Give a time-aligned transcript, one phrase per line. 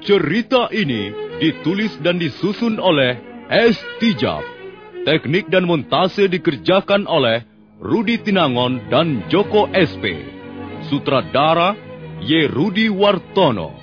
[0.00, 1.12] Cerita ini
[1.44, 3.20] ditulis dan disusun oleh
[3.52, 3.76] S.
[4.00, 4.40] Tijab.
[5.04, 7.44] Teknik dan montase dikerjakan oleh
[7.76, 10.24] Rudi Tinangon dan Joko SP.
[10.88, 11.76] Sutradara
[12.24, 12.48] Y.
[12.48, 13.76] Rudi Wartono.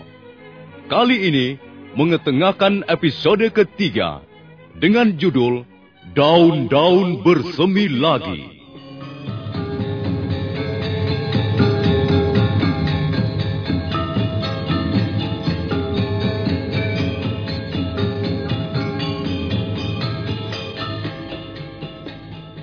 [0.90, 1.48] Kali ini
[1.94, 4.26] mengetengahkan episode ketiga
[4.74, 5.70] dengan judul
[6.18, 8.57] Daun-daun bersemi lagi.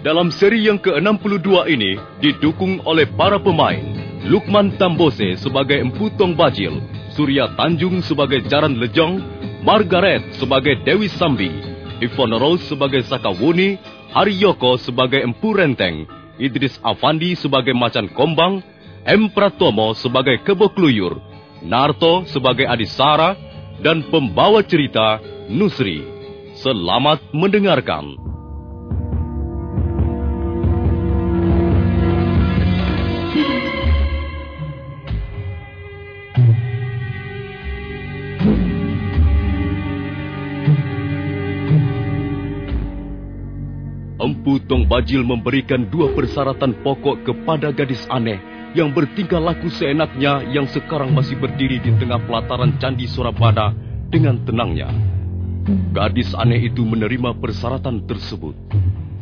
[0.04, 3.80] Dalam seri yang ke-62 ini didukung oleh para pemain
[4.28, 6.76] Lukman Tambose sebagai Empu Tong Bajil,
[7.16, 9.24] Surya Tanjung sebagai Jaran Lejong,
[9.64, 11.48] Margaret sebagai Dewi Sambi,
[12.04, 13.80] Ivone Rose sebagai Sakawuni,
[14.12, 16.04] Haryoko sebagai Empu Renteng,
[16.36, 18.60] Idris Afandi sebagai Macan Kombang,
[19.08, 19.32] M.
[19.32, 21.16] Pratomo sebagai Kebo Kluyur,
[21.64, 23.40] Narto sebagai Adisara,
[23.80, 25.16] dan pembawa cerita
[25.48, 26.04] Nusri.
[26.60, 28.23] Selamat mendengarkan.
[44.84, 48.36] Bajil memberikan dua persyaratan pokok kepada gadis aneh
[48.76, 53.72] yang bertingkah laku seenaknya yang sekarang masih berdiri di tengah pelataran Candi Surabada
[54.12, 54.92] dengan tenangnya.
[55.96, 58.52] Gadis aneh itu menerima persyaratan tersebut.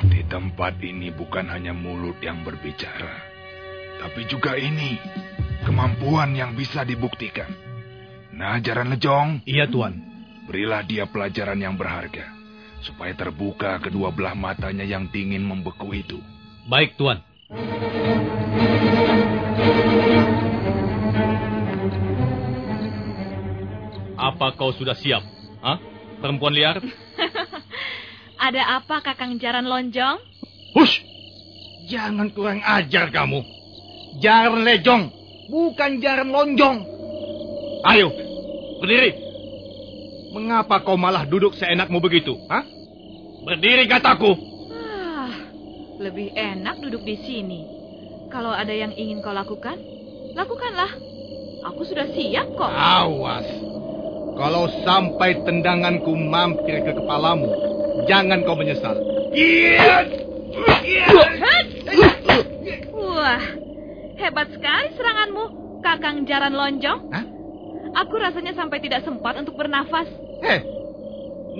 [0.02, 3.22] Di tempat ini bukan hanya mulut yang berbicara,
[4.02, 4.98] tapi juga ini
[5.62, 7.46] kemampuan yang bisa dibuktikan.
[8.34, 9.46] Nah, Jaran Lejong.
[9.46, 9.94] Iya, Tuan.
[10.50, 12.26] Berilah dia pelajaran yang berharga,
[12.82, 16.18] supaya terbuka kedua belah matanya yang dingin membeku itu.
[16.66, 17.22] Baik, Tuan.
[24.18, 25.22] Apa kau sudah siap?
[25.62, 25.78] Hah?
[26.22, 26.78] Perempuan liar?
[28.46, 30.18] Ada apa, Kakang Jaran Lonjong?
[30.78, 31.02] Hush!
[31.90, 33.42] Jangan kurang ajar kamu.
[34.22, 35.10] Jaran lejong,
[35.50, 36.78] bukan jaran lonjong.
[37.82, 38.12] Ayo,
[38.78, 39.10] berdiri.
[40.32, 42.38] Mengapa kau malah duduk seenakmu begitu?
[42.48, 42.64] Hah?
[43.42, 44.38] Berdiri kataku.
[44.70, 45.34] Ah,
[45.98, 47.60] lebih enak duduk di sini.
[48.30, 49.76] Kalau ada yang ingin kau lakukan,
[50.38, 50.94] lakukanlah.
[51.74, 52.70] Aku sudah siap kok.
[52.70, 53.46] Awas.
[54.38, 57.50] Kalau sampai tendanganku mampir ke kepalamu,
[58.06, 58.96] jangan kau menyesal.
[62.94, 63.42] Wah,
[64.22, 65.44] hebat sekali seranganmu,
[65.82, 67.00] Kakang Jaran Lonjong.
[67.10, 67.24] Hah?
[68.06, 70.08] Aku rasanya sampai tidak sempat untuk bernafas.
[70.40, 70.64] Eh,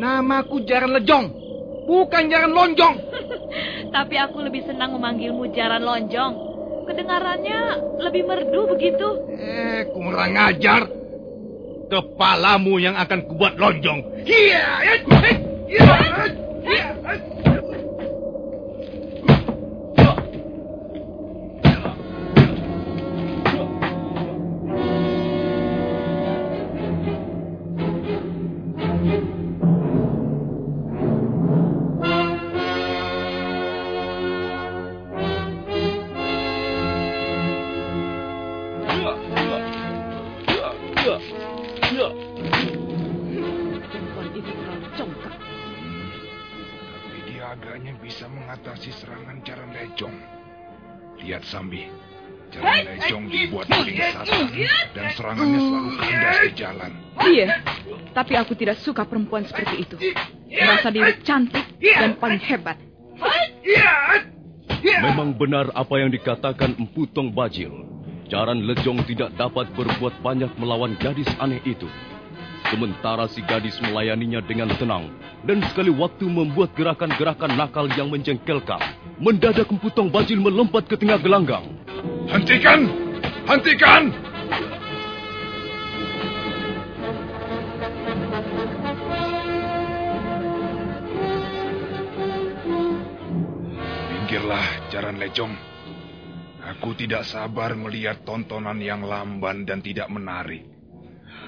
[0.01, 1.42] namaku Jaran Lejong,
[1.85, 2.97] bukan Jaran Lonjong.
[3.97, 6.35] Tapi aku lebih senang memanggilmu Jaran Lonjong.
[6.83, 7.61] Kedengarannya
[8.03, 9.09] lebih merdu begitu.
[9.31, 10.83] Eh, kurang ajar.
[11.93, 14.25] Kepalamu yang akan kubuat lonjong.
[14.25, 14.97] Iya, iya,
[15.69, 15.85] iya,
[54.27, 54.49] satan
[54.95, 56.91] dan serangannya selalu kandas di jalan.
[57.23, 57.47] Iya,
[58.17, 59.97] tapi aku tidak suka perempuan seperti itu.
[60.53, 62.77] Merasa diri cantik dan paling hebat.
[64.83, 67.71] Memang benar apa yang dikatakan Empu Tong Bajil.
[68.27, 71.87] Jaran Lejong tidak dapat berbuat banyak melawan gadis aneh itu.
[72.73, 75.13] Sementara si gadis melayaninya dengan tenang
[75.45, 78.81] dan sekali waktu membuat gerakan-gerakan nakal yang menjengkelkan.
[79.21, 81.67] Mendadak Empu Tong Bajil melompat ke tengah gelanggang.
[82.27, 83.12] Hentikan!
[83.43, 84.15] Hentikan!
[94.11, 95.55] Minggirlah, Jaran Lejong.
[96.63, 100.63] Aku tidak sabar melihat tontonan yang lamban dan tidak menarik.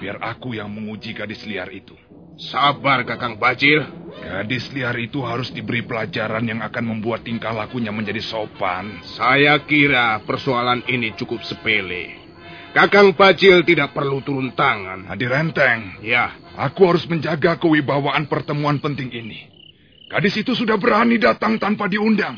[0.03, 1.95] Biar aku yang menguji gadis liar itu.
[2.35, 4.04] Sabar, Kakang Bajil.
[4.15, 9.03] Gadis liar itu harus diberi pelajaran yang akan membuat tingkah lakunya menjadi sopan.
[9.19, 12.23] Saya kira persoalan ini cukup sepele.
[12.75, 15.07] Kakang Bajil tidak perlu turun tangan.
[15.07, 19.47] Hadi Renteng, Ya, aku harus menjaga kewibawaan pertemuan penting ini.
[20.11, 22.35] Gadis itu sudah berani datang tanpa diundang.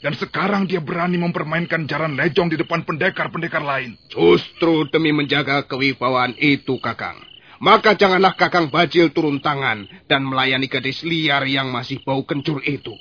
[0.00, 4.00] Dan sekarang dia berani mempermainkan jaran lejong di depan pendekar-pendekar lain.
[4.08, 7.29] justru demi menjaga kewibawaan itu, Kakang.
[7.60, 12.96] Maka janganlah Kakang Bajil turun tangan dan melayani gadis liar yang masih bau kencur itu.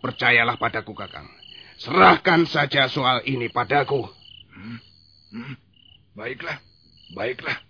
[0.00, 1.28] Percayalah padaku, Kakang.
[1.76, 4.08] Serahkan saja soal ini padaku.
[4.56, 5.54] Hmm,
[6.16, 6.64] baiklah,
[7.12, 7.60] baiklah.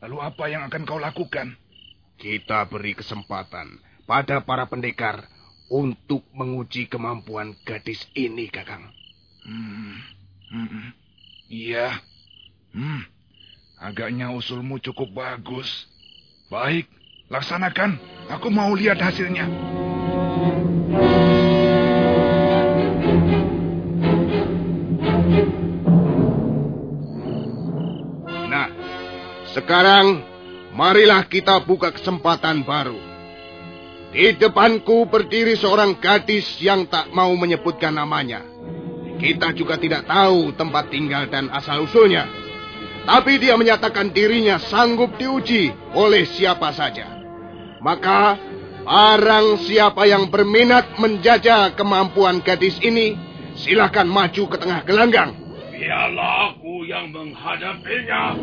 [0.00, 1.60] Lalu apa yang akan kau lakukan?
[2.16, 5.28] Kita beri kesempatan pada para pendekar
[5.68, 8.88] untuk menguji kemampuan gadis ini, Kakang.
[9.44, 10.00] Hmm,
[10.56, 10.88] hmm, hmm.
[11.52, 12.00] Iya.
[12.72, 13.02] Hmm,
[13.80, 15.88] agaknya usulmu cukup bagus.
[16.52, 16.86] Baik,
[17.32, 17.96] laksanakan.
[18.28, 19.48] Aku mau lihat hasilnya.
[28.52, 28.68] Nah,
[29.56, 30.20] sekarang
[30.76, 33.00] marilah kita buka kesempatan baru.
[34.10, 38.42] Di depanku berdiri seorang gadis yang tak mau menyebutkan namanya.
[39.22, 42.39] Kita juga tidak tahu tempat tinggal dan asal-usulnya.
[43.10, 47.10] Tapi dia menyatakan dirinya sanggup diuji oleh siapa saja.
[47.82, 48.38] Maka,
[48.86, 53.18] barang siapa yang berminat menjajah kemampuan gadis ini,
[53.58, 55.34] silakan maju ke tengah gelanggang.
[55.74, 58.38] Biarlah aku yang menghadapinya.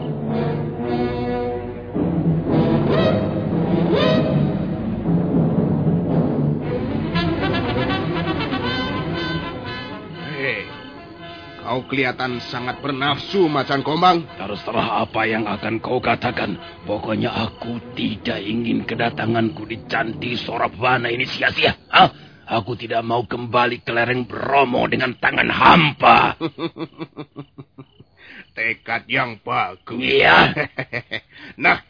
[11.77, 14.25] Kau kelihatan sangat bernafsu, Macan Kombang.
[14.33, 16.57] Terserah apa yang akan kau katakan.
[16.89, 21.77] Pokoknya aku tidak ingin kedatanganku di Candi Sorabana ini sia-sia.
[21.93, 22.09] Hah?
[22.49, 26.33] Aku tidak mau kembali ke lereng Bromo dengan tangan hampa.
[28.57, 30.01] Tekad yang bagus.
[30.01, 30.57] Iya.
[31.61, 31.85] nah,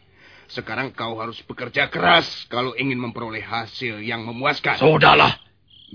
[0.51, 4.83] sekarang kau harus bekerja keras kalau ingin memperoleh hasil yang memuaskan.
[4.83, 5.39] Sudahlah.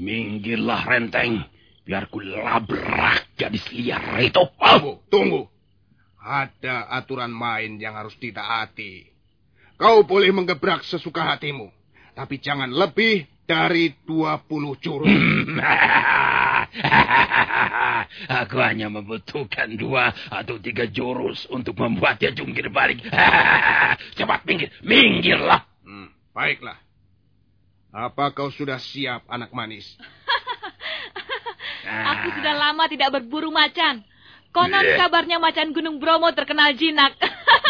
[0.01, 1.45] Minggirlah renteng.
[1.83, 4.43] Biar ku labrak gadis liar itu.
[4.59, 5.43] Tunggu, tunggu.
[6.23, 9.11] Ada aturan main yang harus ditaati.
[9.75, 11.67] Kau boleh menggebrak sesuka hatimu.
[12.15, 14.47] Tapi jangan lebih dari 20
[14.79, 15.11] jurus.
[18.43, 23.03] Aku hanya membutuhkan dua atau tiga jurus untuk membuatnya jungkir balik.
[24.19, 25.67] Cepat minggir, minggirlah.
[25.83, 26.79] Hmm, baiklah.
[27.93, 29.85] Apa kau sudah siap, anak manis?
[31.87, 34.03] Aku sudah lama tidak berburu macan.
[34.53, 37.17] Konon kabarnya macan Gunung Bromo terkenal jinak.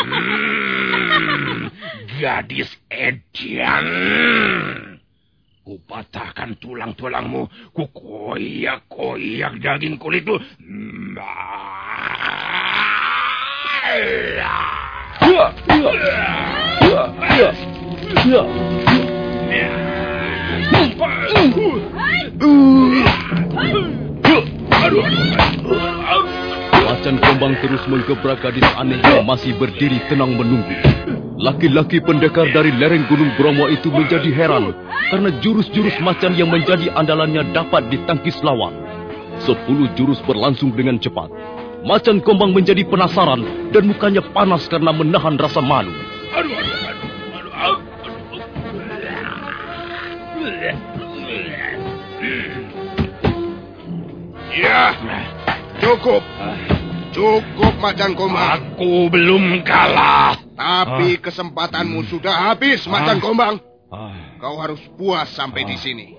[0.02, 1.70] Hmm,
[2.18, 3.86] gadis Edian.
[5.62, 10.42] Kupatahkan tulang-tulangmu, ku koyak-koyak daging kulitmu.
[10.58, 11.14] Hmm,
[27.62, 30.74] terus menggebrak gadis aneh yang masih berdiri tenang menunggu.
[31.38, 34.74] Laki-laki pendekar dari lereng Gunung Bromo itu menjadi heran
[35.10, 38.74] karena jurus-jurus macan yang menjadi andalannya dapat ditangkis lawan.
[39.42, 41.30] Sepuluh jurus berlangsung dengan cepat.
[41.82, 45.90] Macan Kombang menjadi penasaran dan mukanya panas karena menahan rasa malu.
[46.30, 47.80] Aduh, aduh, aduh, aduh, aduh,
[54.52, 54.94] Ya,
[55.80, 56.22] cukup.
[57.12, 58.48] Cukup, Macan Kombang.
[58.72, 60.40] Aku belum kalah.
[60.56, 63.60] Tapi kesempatanmu sudah habis, Macan Kombang.
[63.92, 66.16] Ah, Kau harus puas sampai di sini.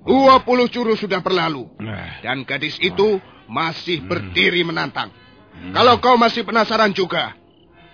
[0.00, 1.68] Dua puluh jurus sudah berlalu.
[1.76, 5.12] nah, Dan gadis itu masih berdiri menantang.
[5.76, 7.36] Kalau kau masih penasaran juga,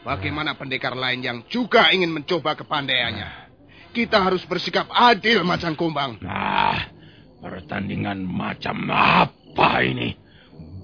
[0.07, 3.51] bagaimana pendekar lain yang juga ingin mencoba kepandaiannya?
[3.91, 6.23] Kita harus bersikap adil, Macan Kumbang.
[6.23, 6.87] nah,
[7.43, 10.15] pertandingan macam apa ini?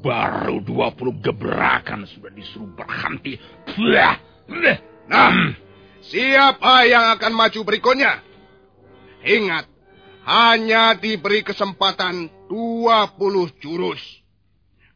[0.02, 3.38] Baru 20 gebrakan sudah disuruh berhenti.
[5.06, 5.30] Nah,
[6.02, 8.18] siapa yang akan maju berikutnya?
[9.22, 9.70] Ingat,
[10.26, 14.02] hanya diberi kesempatan 20 jurus.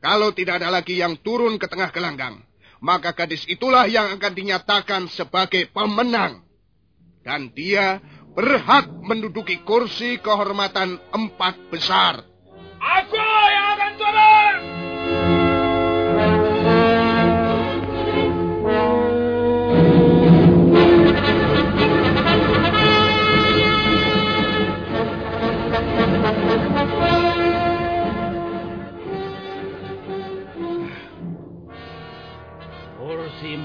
[0.03, 2.43] Kalau tidak ada lagi yang turun ke tengah gelanggang,
[2.83, 6.43] maka gadis itulah yang akan dinyatakan sebagai pemenang.
[7.23, 7.99] Dan dia
[8.35, 12.23] berhak menduduki kursi kehormatan empat besar.
[12.79, 13.19] Aku
[13.51, 14.36] yang akan turun!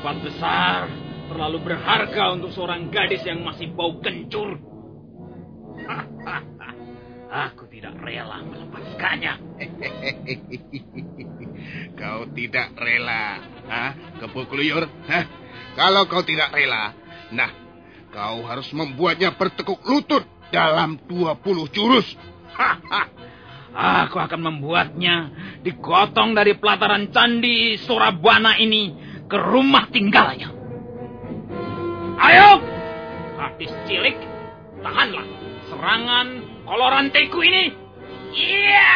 [0.01, 0.89] Kursi empat besar
[1.29, 4.57] terlalu berharga untuk seorang gadis yang masih bau kencur.
[7.29, 9.33] Aku tidak rela melepaskannya.
[12.01, 13.45] kau tidak rela?
[14.17, 14.89] Kebukluyur?
[15.05, 15.25] Hah?
[15.77, 16.97] Kalau kau tidak rela,
[17.29, 17.53] nah,
[18.09, 22.09] kau harus membuatnya bertekuk lutut dalam 20 jurus.
[24.01, 25.29] Aku akan membuatnya
[25.61, 30.51] digotong dari pelataran candi Surabana ini ke rumah tinggalnya.
[32.19, 32.59] Ayo,
[33.39, 34.19] gadis cilik,
[34.83, 35.23] tahanlah
[35.71, 36.27] serangan
[36.67, 37.71] koloranteku ini.
[38.35, 38.91] Iya!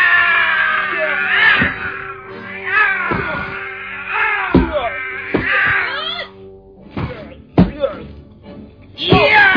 [8.96, 9.48] Iya!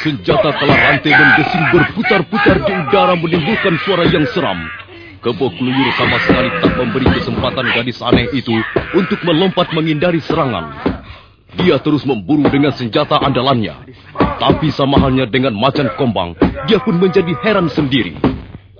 [0.00, 4.85] Senjata telah rantai menggesing berputar-putar di udara menimbulkan suara yang seram.
[5.26, 8.54] Kebo Kluyur sama sekali tak memberi kesempatan gadis aneh itu
[8.94, 10.70] untuk melompat menghindari serangan.
[11.58, 13.74] Dia terus memburu dengan senjata andalannya.
[14.14, 16.38] Tapi sama halnya dengan macan kombang,
[16.70, 18.14] dia pun menjadi heran sendiri.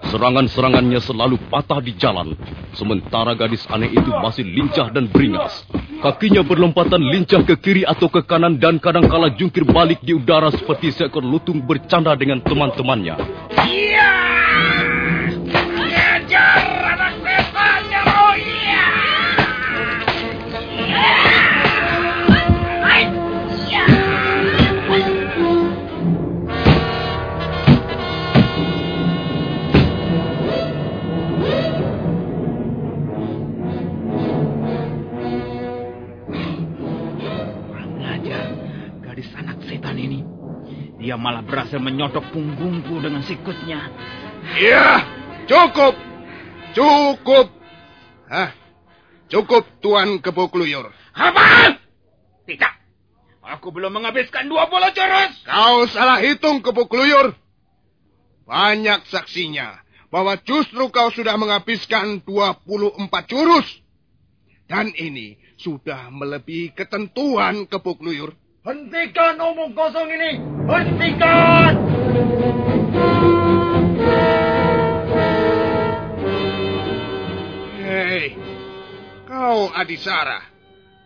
[0.07, 2.39] Serangan-serangannya selalu patah di jalan,
[2.79, 5.67] sementara gadis aneh itu masih lincah dan beringas.
[5.99, 10.95] Kakinya berlompatan lincah ke kiri atau ke kanan dan kadangkala jungkir balik di udara seperti
[10.95, 13.19] seekor lutung bercanda dengan teman-temannya.
[13.51, 14.36] Iya!
[41.67, 43.91] Berhasil menyodok punggungku dengan sikutnya.
[44.63, 45.03] Ya,
[45.51, 46.06] cukup.
[46.77, 47.49] Cukup.
[48.29, 48.53] Hah?
[49.33, 50.93] Cukup, Tuan Kebo Kluyur.
[51.17, 51.73] Apa?
[52.45, 52.75] Tidak.
[53.57, 55.33] Aku belum menghabiskan 20 jurus.
[55.49, 57.33] Kau salah hitung, Kebo Kluyur.
[58.45, 59.81] Banyak saksinya
[60.13, 63.67] bahwa justru kau sudah menghabiskan 24 jurus.
[64.69, 68.37] Dan ini sudah melebihi ketentuan Kebo Kluyur.
[68.67, 70.43] Hentikan omong kosong ini!
[70.67, 71.73] Hentikan!
[78.17, 78.33] Hei,
[79.29, 80.41] kau Adisara,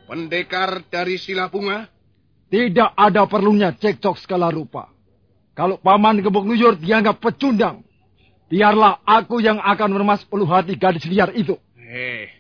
[0.07, 1.91] pendekar dari Sila Bunga?
[2.47, 4.87] Tidak ada perlunya cekcok skala rupa.
[5.59, 7.83] Kalau paman gebuk luyur dianggap pecundang,
[8.47, 11.59] biarlah aku yang akan meremas ulu hati gadis liar itu.
[11.75, 12.31] Hei,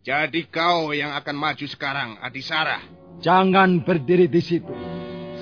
[0.00, 2.80] Jadi kau yang akan maju sekarang, Adisara.
[3.20, 4.72] Jangan berdiri di situ.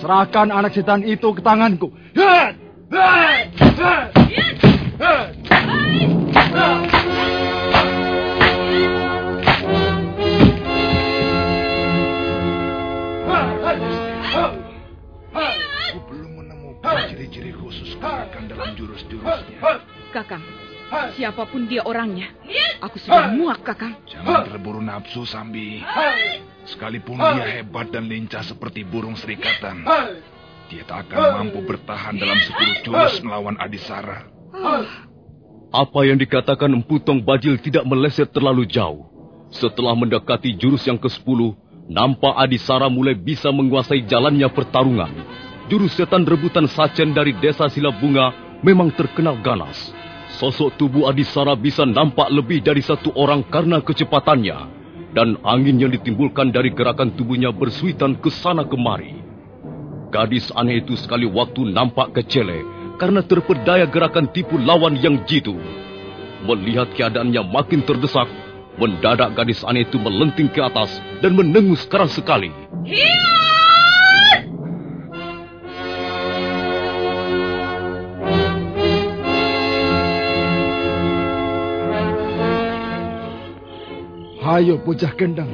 [0.02, 1.94] Serahkan anak setan itu ke tanganku.
[2.18, 2.58] Hei!
[2.90, 3.54] Hei!
[3.54, 4.13] Hei!
[18.54, 19.58] Dalam jurus-jurusnya.
[20.14, 20.46] Kakang,
[21.18, 22.30] siapa pun dia orangnya,
[22.78, 23.98] aku sudah muak, Kakang.
[24.06, 25.82] Jangan terburu nafsu, Sambi.
[26.64, 29.84] Sekalipun dia hebat dan lincah seperti burung serikatan,
[30.72, 34.30] dia tak akan mampu bertahan dalam sepuluh jurus melawan Adisara.
[35.74, 39.10] Apa yang dikatakan Empu Tong Bajil tidak meleset terlalu jauh.
[39.50, 41.58] Setelah mendekati jurus yang ke-10,
[41.90, 45.10] nampak Adisara mulai bisa menguasai jalannya pertarungan.
[45.66, 48.30] Jurus setan rebutan Sacen dari desa Silabunga
[48.64, 49.92] memang terkenal ganas.
[50.40, 54.82] Sosok tubuh Adisara bisa nampak lebih dari satu orang karena kecepatannya.
[55.14, 59.22] Dan angin yang ditimbulkan dari gerakan tubuhnya bersuitan ke sana kemari.
[60.10, 62.66] Gadis aneh itu sekali waktu nampak kecele
[62.98, 65.54] karena terpedaya gerakan tipu lawan yang jitu.
[66.42, 68.26] Melihat keadaannya makin terdesak,
[68.74, 72.50] mendadak gadis aneh itu melenting ke atas dan menengus keras sekali.
[84.44, 85.48] Hayo bocah gendang.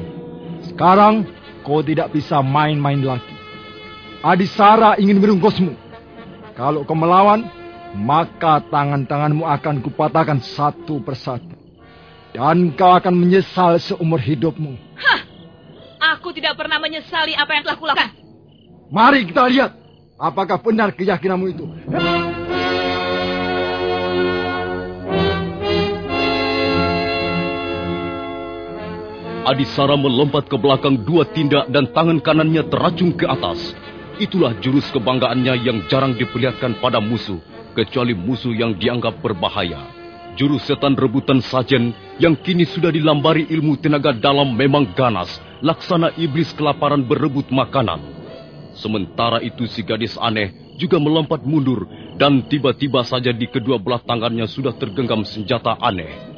[0.67, 1.23] Sekarang
[1.63, 3.39] kau tidak bisa main-main lagi.
[4.19, 5.79] Adisara ingin merungkusmu.
[6.59, 7.47] Kalau kau melawan,
[7.95, 11.55] maka tangan-tanganmu akan kupatahkan satu persatu.
[12.35, 14.75] Dan kau akan menyesal seumur hidupmu.
[14.99, 15.21] Hah!
[16.19, 18.11] Aku tidak pernah menyesali apa yang telah kulakukan.
[18.91, 19.71] Mari kita lihat
[20.19, 21.65] apakah benar keyakinanmu itu.
[29.41, 33.73] Adisara melompat ke belakang dua tindak dan tangan kanannya teracung ke atas.
[34.21, 37.41] Itulah jurus kebanggaannya yang jarang diperlihatkan pada musuh,
[37.73, 39.81] kecuali musuh yang dianggap berbahaya.
[40.37, 46.53] Jurus setan rebutan sajen yang kini sudah dilambari ilmu tenaga dalam memang ganas, laksana iblis
[46.53, 48.01] kelaparan berebut makanan.
[48.77, 51.89] Sementara itu si gadis aneh juga melompat mundur
[52.21, 56.30] dan tiba-tiba saja di kedua belah tangannya sudah tergenggam senjata aneh.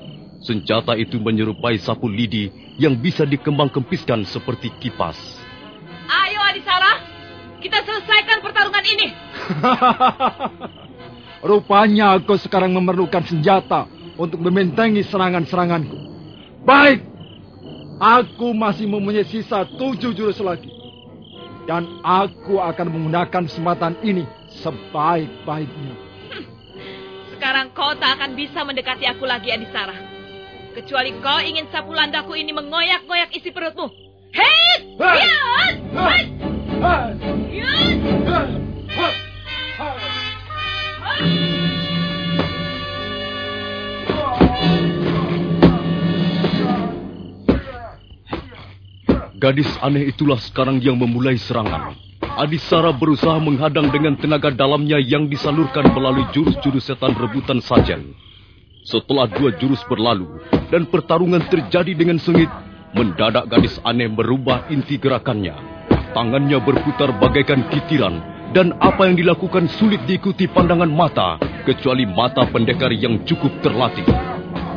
[0.42, 5.14] Senjata itu menyerupai sapu lidi yang bisa dikembang kempiskan seperti kipas.
[6.10, 6.98] Ayo Adisara,
[7.62, 9.06] kita selesaikan pertarungan ini.
[11.46, 13.86] Rupanya kau sekarang memerlukan senjata
[14.18, 15.94] untuk membentengi serangan-seranganku.
[16.66, 17.06] Baik,
[18.02, 20.70] aku masih mempunyai sisa tujuh jurus lagi.
[21.70, 24.26] Dan aku akan menggunakan kesempatan ini
[24.58, 25.94] sebaik-baiknya.
[27.38, 30.21] Sekarang kau tak akan bisa mendekati aku lagi, Adisara.
[30.72, 33.92] Kecuali kau ingin sapu landaku ini mengoyak-ngoyak isi perutmu.
[34.32, 34.96] Hei!
[49.36, 51.92] Gadis aneh itulah sekarang yang memulai serangan.
[52.40, 58.16] Adisara berusaha menghadang dengan tenaga dalamnya yang disalurkan melalui jurus-jurus setan rebutan sajen.
[58.82, 60.42] Setelah dua jurus berlalu
[60.74, 62.50] dan pertarungan terjadi dengan sengit,
[62.98, 65.54] mendadak gadis aneh merubah inti gerakannya.
[66.10, 68.18] Tangannya berputar bagaikan kitiran
[68.50, 74.04] dan apa yang dilakukan sulit diikuti pandangan mata kecuali mata pendekar yang cukup terlatih.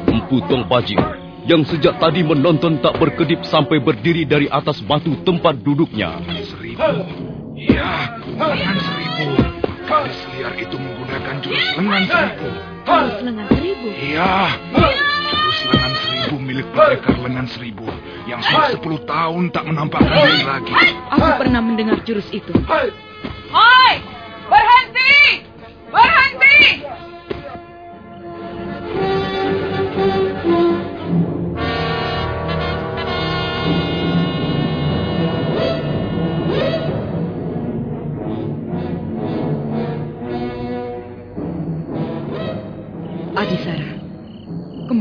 [0.05, 1.01] Empu Tong Bajil
[1.49, 6.21] yang sejak tadi menonton tak berkedip sampai berdiri dari atas batu tempat duduknya.
[6.45, 7.09] Seribu.
[7.57, 9.64] Ya, seribu.
[9.85, 12.49] Gadis liar itu menggunakan jurus lengan seribu.
[12.89, 13.87] Jurus lengan seribu?
[13.93, 14.33] Iya.
[15.29, 17.85] Jurus lengan seribu milik pendekar lengan seribu
[18.25, 20.73] yang sudah sepuluh tahun tak menampakkan diri lagi.
[21.13, 22.49] Aku pernah mendengar jurus itu.
[22.65, 23.93] Hoi!
[24.49, 25.45] Berhenti!
[25.93, 26.57] Berhenti!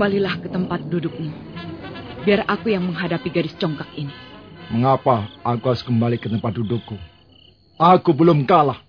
[0.05, 1.33] Kembalilah ke tempat dudukmu.
[2.29, 4.13] Biar aku yang menghadapi gadis congkak ini.
[4.69, 7.01] Mengapa aku harus kembali ke tempat dudukku?
[7.81, 8.85] Aku belum kalah.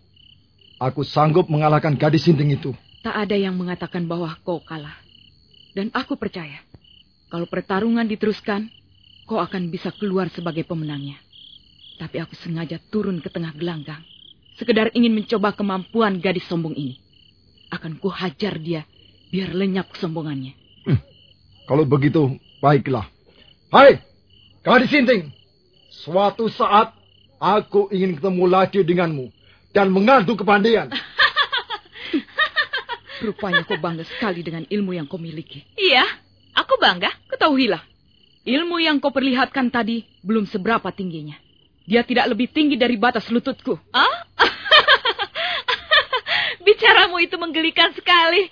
[0.75, 2.75] Aku sanggup mengalahkan gadis sinting itu.
[2.99, 4.91] Tak ada yang mengatakan bahwa kau kalah.
[5.71, 6.59] Dan aku percaya,
[7.31, 8.67] kalau pertarungan diteruskan,
[9.23, 11.15] kau akan bisa keluar sebagai pemenangnya.
[11.95, 14.03] Tapi aku sengaja turun ke tengah gelanggang,
[14.59, 16.99] sekedar ingin mencoba kemampuan gadis sombong ini.
[17.71, 18.83] Akan ku hajar dia,
[19.31, 20.64] biar lenyap kesombongannya.
[21.65, 23.09] Kalau begitu, baiklah.
[23.73, 23.97] Hai,
[24.61, 25.33] gadis sinting.
[25.89, 26.93] Suatu saat
[27.41, 29.33] aku ingin ketemu lagi denganmu
[29.73, 30.93] dan mengadu kepandaian.
[33.25, 35.65] Rupanya kau bangga sekali dengan ilmu yang kau miliki.
[35.73, 36.05] Iya,
[36.53, 37.09] aku bangga.
[37.33, 37.81] Ketahuilah,
[38.45, 41.33] ilmu yang kau perlihatkan tadi belum seberapa tingginya.
[41.89, 43.77] Dia tidak lebih tinggi dari batas lututku.
[43.89, 44.29] Ah?
[46.65, 48.45] Bicaramu itu menggelikan sekali.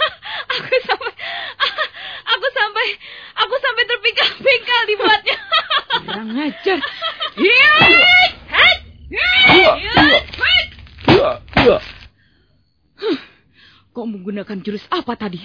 [0.52, 1.12] aku sampai
[2.34, 2.86] aku sampai
[3.38, 5.38] aku sampai terpingkal-pingkal dibuatnya.
[6.04, 6.78] Kurang ajar.
[7.38, 7.74] Iya.
[13.94, 15.38] Kau menggunakan jurus apa tadi?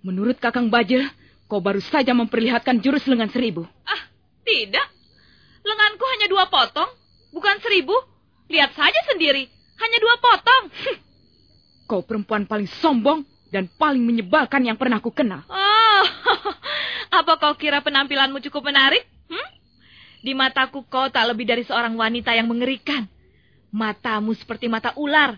[0.00, 1.06] Menurut Kakang Bajel,
[1.46, 3.68] kau baru saja memperlihatkan jurus lengan seribu.
[3.84, 4.02] Ah,
[4.42, 4.88] tidak.
[5.62, 6.90] Lenganku hanya dua potong,
[7.30, 7.94] bukan seribu.
[8.50, 9.46] Lihat saja sendiri,
[9.78, 10.64] hanya dua potong.
[11.86, 15.44] Kau perempuan paling sombong dan paling menyebalkan yang pernah ku kenal.
[15.44, 16.04] Oh,
[17.20, 19.04] apa kau kira penampilanmu cukup menarik?
[19.28, 19.48] Hmm?
[20.24, 23.04] Di mataku kau tak lebih dari seorang wanita yang mengerikan.
[23.68, 25.36] Matamu seperti mata ular,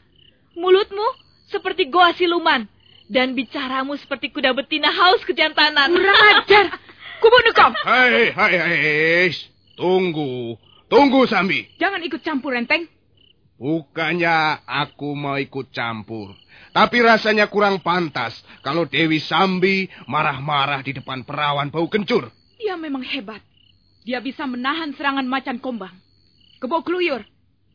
[0.54, 1.04] mulutmu
[1.50, 2.66] seperti goa siluman,
[3.10, 5.90] dan bicaramu seperti kuda betina haus kejantanan.
[5.90, 6.66] Kurang ajar!
[7.18, 7.70] Kubunuh kau!
[7.82, 9.30] Hai, hai, hai.
[9.74, 10.54] Tunggu.
[10.86, 11.66] Tunggu, Sambi.
[11.82, 12.86] Jangan ikut campur, Renteng.
[13.58, 16.34] Bukannya aku mau ikut campur.
[16.74, 18.34] Tapi rasanya kurang pantas
[18.66, 22.34] kalau Dewi Sambi marah-marah di depan perawan bau kencur.
[22.58, 23.38] Dia memang hebat.
[24.02, 25.94] Dia bisa menahan serangan macan kombang,
[26.58, 27.22] kebo keluyur,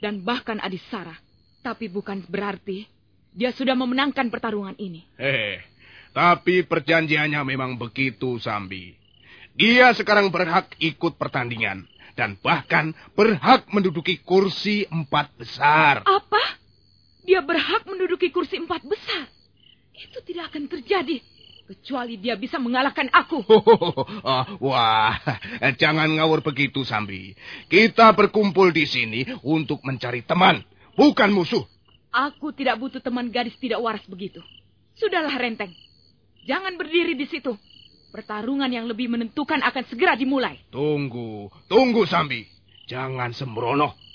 [0.03, 1.15] dan bahkan Adisara.
[1.63, 2.85] Tapi bukan berarti
[3.31, 5.07] dia sudah memenangkan pertarungan ini.
[5.15, 5.63] Eh,
[6.11, 8.99] tapi perjanjiannya memang begitu, Sambi.
[9.53, 11.85] Dia sekarang berhak ikut pertandingan.
[12.17, 16.03] Dan bahkan berhak menduduki kursi empat besar.
[16.03, 16.43] Apa?
[17.23, 19.31] Dia berhak menduduki kursi empat besar?
[19.95, 21.23] Itu tidak akan terjadi.
[21.69, 23.45] Kecuali dia bisa mengalahkan aku.
[23.45, 24.03] oh,
[24.67, 25.15] wah,
[25.77, 27.37] jangan ngawur begitu, Sambi.
[27.69, 30.59] Kita berkumpul di sini untuk mencari teman,
[30.99, 31.61] bukan musuh.
[32.09, 34.41] Aku tidak butuh teman gadis tidak waras begitu.
[34.97, 35.69] Sudahlah, Renteng.
[36.49, 37.53] Jangan berdiri di situ.
[38.09, 40.57] Pertarungan yang lebih menentukan akan segera dimulai.
[40.73, 42.49] Tunggu, tunggu, Sambi.
[42.89, 44.08] Jangan sembrono.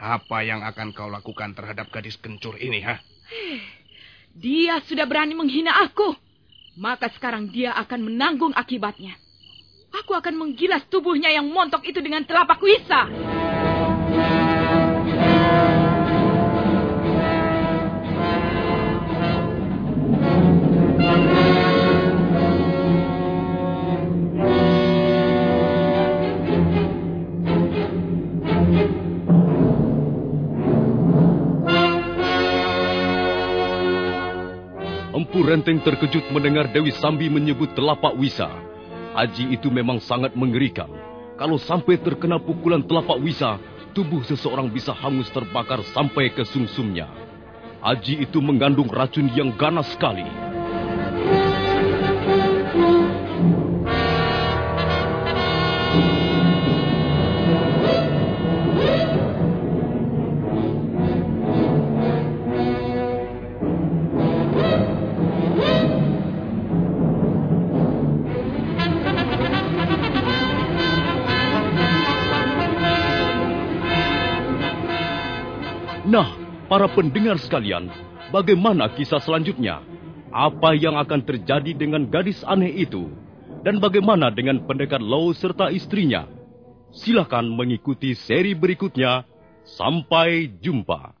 [0.00, 2.96] Apa yang akan kau lakukan terhadap gadis kencur ini, ha?
[4.32, 6.16] Dia sudah berani menghina aku.
[6.80, 9.12] Maka sekarang dia akan menanggung akibatnya.
[9.92, 13.04] Aku akan menggilas tubuhnya yang montok itu dengan telapak wisa.
[35.50, 38.46] Renteng terkejut mendengar Dewi Sambi menyebut telapak wisa.
[39.18, 40.86] Aji itu memang sangat mengerikan.
[41.34, 43.58] Kalau sampai terkena pukulan telapak wisa,
[43.90, 47.10] tubuh seseorang bisa hangus terbakar sampai ke sumsumnya.
[47.82, 50.22] Aji itu mengandung racun yang ganas sekali.
[76.70, 77.90] Para pendengar sekalian,
[78.30, 79.82] bagaimana kisah selanjutnya?
[80.30, 83.10] Apa yang akan terjadi dengan gadis aneh itu?
[83.66, 86.30] Dan bagaimana dengan pendekar Low serta istrinya?
[86.94, 89.26] Silakan mengikuti seri berikutnya.
[89.66, 91.19] Sampai jumpa.